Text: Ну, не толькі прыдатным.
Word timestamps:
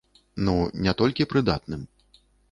Ну, 0.45 0.53
не 0.87 0.93
толькі 1.01 1.27
прыдатным. 1.33 1.83